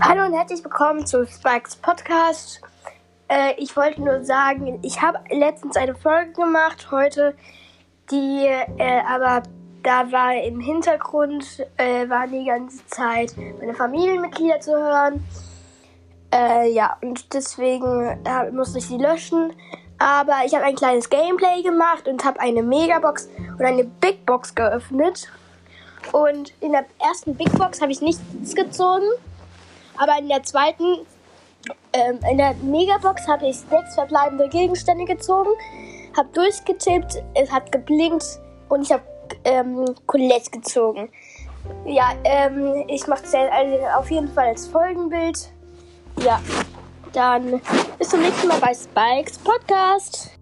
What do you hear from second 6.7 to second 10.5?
heute, die äh, aber da war